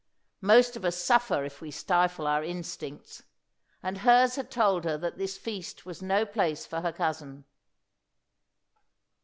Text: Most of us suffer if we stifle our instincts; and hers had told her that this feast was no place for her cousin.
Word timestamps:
Most 0.41 0.75
of 0.75 0.83
us 0.83 0.97
suffer 0.97 1.43
if 1.45 1.61
we 1.61 1.69
stifle 1.69 2.25
our 2.25 2.43
instincts; 2.43 3.21
and 3.83 3.99
hers 3.99 4.35
had 4.35 4.49
told 4.49 4.83
her 4.83 4.97
that 4.97 5.19
this 5.19 5.37
feast 5.37 5.85
was 5.85 6.01
no 6.01 6.25
place 6.25 6.65
for 6.65 6.81
her 6.81 6.91
cousin. 6.91 7.45